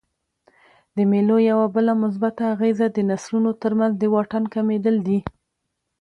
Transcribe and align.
د 0.95 0.97
مېلو 1.11 1.37
یوه 1.49 1.65
بله 1.75 1.93
مثبته 2.03 2.43
اغېزه 2.53 2.87
د 2.91 2.97
نسلونو 3.09 3.51
ترمنځ 3.63 3.93
د 3.97 4.03
واټن 4.13 4.43
کمېدل 4.53 4.95
دي. 5.07 5.19